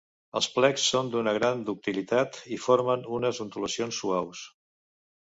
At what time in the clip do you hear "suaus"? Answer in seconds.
4.05-4.47